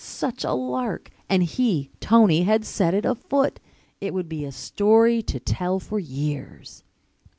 Such 0.03 0.43
a 0.43 0.53
lark! 0.53 1.11
And 1.29 1.43
he, 1.43 1.91
Tony, 1.99 2.41
had 2.41 2.65
set 2.65 2.95
it 2.95 3.05
afoot! 3.05 3.59
It 3.99 4.15
would 4.15 4.27
be 4.27 4.45
a 4.45 4.51
story 4.51 5.21
to 5.21 5.39
tell 5.39 5.79
for 5.79 5.99
years. 5.99 6.83